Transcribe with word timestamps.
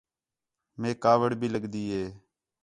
میک 0.79 0.97
کاوِڑ 1.03 1.29
بھی 1.39 1.47
لڳدی 1.53 1.83
ہے 1.93 2.05